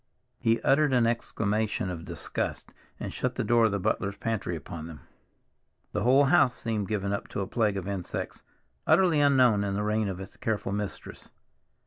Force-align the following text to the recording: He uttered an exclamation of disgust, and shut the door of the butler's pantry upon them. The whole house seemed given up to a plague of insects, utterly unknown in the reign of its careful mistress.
He 0.39 0.59
uttered 0.63 0.93
an 0.93 1.05
exclamation 1.05 1.91
of 1.91 2.05
disgust, 2.05 2.71
and 2.99 3.13
shut 3.13 3.35
the 3.35 3.43
door 3.43 3.65
of 3.65 3.71
the 3.71 3.79
butler's 3.79 4.17
pantry 4.17 4.55
upon 4.55 4.87
them. 4.87 5.01
The 5.91 6.01
whole 6.01 6.23
house 6.25 6.57
seemed 6.57 6.87
given 6.87 7.13
up 7.13 7.27
to 7.27 7.41
a 7.41 7.45
plague 7.45 7.77
of 7.77 7.87
insects, 7.87 8.41
utterly 8.87 9.21
unknown 9.21 9.63
in 9.63 9.75
the 9.75 9.83
reign 9.83 10.07
of 10.07 10.19
its 10.19 10.37
careful 10.37 10.71
mistress. 10.71 11.29